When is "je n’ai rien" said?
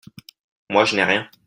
0.85-1.29